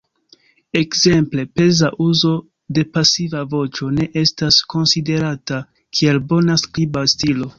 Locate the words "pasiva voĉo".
2.95-3.91